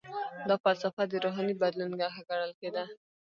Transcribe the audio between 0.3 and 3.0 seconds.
دا فلسفه د روحاني بدلون نښه ګڼل کیده.